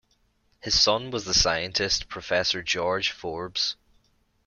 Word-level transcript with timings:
His 0.61 0.81
son 0.81 1.11
was 1.11 1.25
the 1.25 1.33
scientist 1.35 2.09
Professor 2.09 2.63
George 2.63 3.11
Forbes. 3.11 3.75